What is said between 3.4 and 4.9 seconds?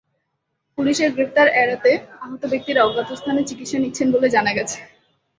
চিকিৎসা নিচ্ছেন বলে জানা গেছে।